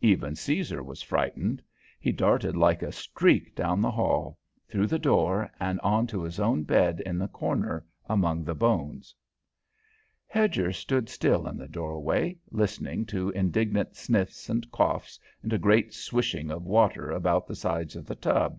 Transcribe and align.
Even 0.00 0.34
Caesar 0.34 0.82
was 0.82 1.02
frightened; 1.02 1.60
he 2.00 2.10
darted 2.10 2.56
like 2.56 2.82
a 2.82 2.90
streak 2.90 3.54
down 3.54 3.82
the 3.82 3.90
hall, 3.90 4.38
through 4.70 4.86
the 4.86 4.98
door 4.98 5.50
and 5.60 5.78
to 6.08 6.22
his 6.22 6.40
own 6.40 6.62
bed 6.62 7.00
in 7.04 7.18
the 7.18 7.28
corner 7.28 7.84
among 8.06 8.42
the 8.42 8.54
bones. 8.54 9.14
Hedger 10.26 10.72
stood 10.72 11.10
still 11.10 11.46
in 11.46 11.58
the 11.58 11.68
doorway, 11.68 12.38
listening 12.50 13.04
to 13.12 13.28
indignant 13.32 13.96
sniffs 13.96 14.48
and 14.48 14.70
coughs 14.72 15.20
and 15.42 15.52
a 15.52 15.58
great 15.58 15.92
swishing 15.92 16.50
of 16.50 16.64
water 16.64 17.10
about 17.10 17.46
the 17.46 17.54
sides 17.54 17.96
of 17.96 18.06
the 18.06 18.16
tub. 18.16 18.58